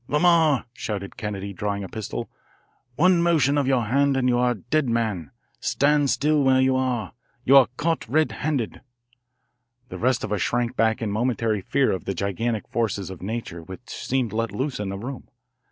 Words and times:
"Lamar," 0.07 0.65
shouted 0.73 1.15
Kennedy, 1.15 1.53
drawing 1.53 1.83
a 1.83 1.87
pistol, 1.87 2.27
"one 2.95 3.21
motion 3.21 3.55
of 3.55 3.67
your 3.67 3.83
hand 3.83 4.17
and 4.17 4.27
you 4.27 4.35
are 4.39 4.49
a 4.53 4.55
dead 4.55 4.89
man. 4.89 5.29
Stand 5.59 6.09
still 6.09 6.41
where 6.41 6.59
you 6.59 6.75
are. 6.75 7.13
You 7.45 7.55
are 7.57 7.67
caught 7.77 8.09
red 8.09 8.31
handed." 8.31 8.81
The 9.89 9.99
rest 9.99 10.23
of 10.23 10.33
us 10.33 10.41
shrank 10.41 10.75
back 10.75 11.03
in 11.03 11.11
momentary 11.11 11.61
fear 11.61 11.91
of 11.91 12.05
the 12.05 12.15
gigantic 12.15 12.67
forces 12.67 13.11
of 13.11 13.21
nature 13.21 13.61
which 13.61 13.81
seemed 13.91 14.33
let 14.33 14.51
loose 14.51 14.79
in 14.79 14.89
the 14.89 14.97
room. 14.97 15.27